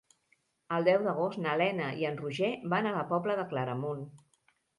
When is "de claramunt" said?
3.43-4.03